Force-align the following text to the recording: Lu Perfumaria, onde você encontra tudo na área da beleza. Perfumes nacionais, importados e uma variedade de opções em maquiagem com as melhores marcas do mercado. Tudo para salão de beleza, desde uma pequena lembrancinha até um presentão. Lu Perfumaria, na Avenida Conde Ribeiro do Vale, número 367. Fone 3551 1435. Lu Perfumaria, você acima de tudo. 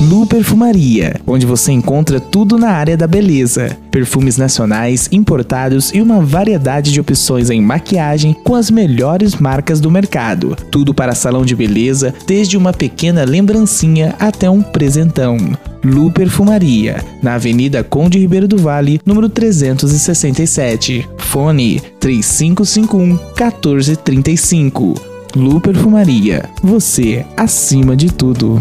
Lu 0.00 0.24
Perfumaria, 0.26 1.20
onde 1.26 1.44
você 1.44 1.72
encontra 1.72 2.20
tudo 2.20 2.56
na 2.56 2.70
área 2.70 2.96
da 2.96 3.06
beleza. 3.06 3.76
Perfumes 3.90 4.36
nacionais, 4.36 5.08
importados 5.10 5.92
e 5.92 6.00
uma 6.00 6.20
variedade 6.20 6.92
de 6.92 7.00
opções 7.00 7.50
em 7.50 7.60
maquiagem 7.60 8.32
com 8.44 8.54
as 8.54 8.70
melhores 8.70 9.34
marcas 9.34 9.80
do 9.80 9.90
mercado. 9.90 10.56
Tudo 10.70 10.94
para 10.94 11.16
salão 11.16 11.44
de 11.44 11.56
beleza, 11.56 12.14
desde 12.26 12.56
uma 12.56 12.72
pequena 12.72 13.24
lembrancinha 13.24 14.14
até 14.20 14.48
um 14.48 14.62
presentão. 14.62 15.36
Lu 15.84 16.12
Perfumaria, 16.12 17.04
na 17.20 17.34
Avenida 17.34 17.82
Conde 17.82 18.20
Ribeiro 18.20 18.46
do 18.46 18.56
Vale, 18.56 19.00
número 19.04 19.28
367. 19.28 21.08
Fone 21.18 21.82
3551 21.98 23.18
1435. 23.36 24.94
Lu 25.34 25.60
Perfumaria, 25.60 26.48
você 26.62 27.26
acima 27.36 27.96
de 27.96 28.12
tudo. 28.12 28.60